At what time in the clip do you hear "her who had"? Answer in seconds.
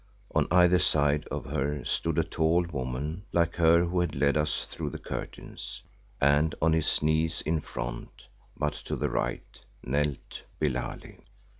3.61-4.15